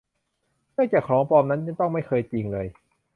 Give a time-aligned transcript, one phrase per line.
[0.73, 2.67] เนื่องจากของปลอมนั้นต้องไม่เคยจริงเลย